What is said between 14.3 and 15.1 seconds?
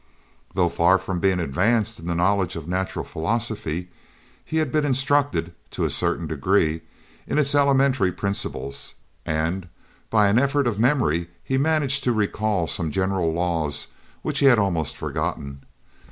he had almost